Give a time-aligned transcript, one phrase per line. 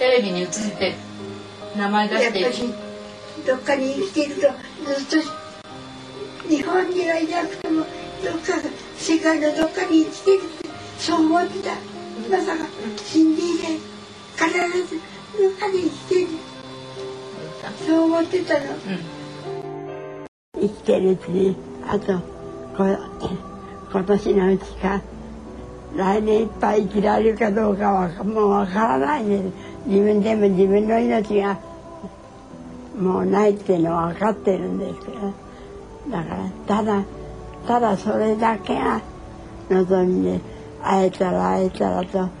[0.00, 0.94] テレビに映って
[1.76, 2.40] 名前出して。
[2.40, 2.64] やっぱし
[3.46, 7.84] どっかに生きてるとずっと日本にはいなくても
[8.24, 8.54] どっか
[8.96, 11.74] 世界のどっかに生きてるってそう思ってた。
[12.30, 12.64] まさか
[12.96, 13.78] 死んでいない。
[14.36, 14.48] 必
[14.88, 14.96] ず
[15.38, 16.28] どっかに生きてる。
[17.86, 18.60] そう思ってたの。
[18.60, 18.76] うん
[20.62, 21.56] 生きてるうちに
[21.86, 22.20] あと
[22.74, 22.86] こ
[23.92, 25.02] 今年のうちか
[25.96, 29.42] 来年いっぱい生きられるかどうかはもう分からないで
[29.86, 31.58] 自分でも自分の命が
[32.96, 35.34] もうないっていうのは分かってるんですけど
[36.10, 37.04] だからただ
[37.66, 39.00] ただそれだけが
[39.68, 40.40] 望みで
[40.82, 42.39] 会えたら会えたらと